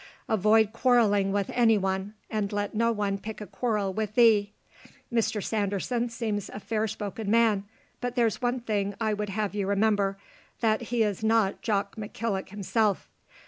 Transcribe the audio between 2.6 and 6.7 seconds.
no one pick a quarrel with thee. Mr Sanderson seems a